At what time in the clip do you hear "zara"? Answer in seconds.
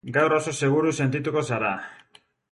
1.51-1.75